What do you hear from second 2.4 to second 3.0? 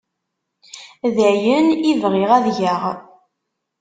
geɣ.